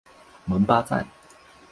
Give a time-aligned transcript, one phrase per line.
[0.45, 1.05] 蒙巴赞。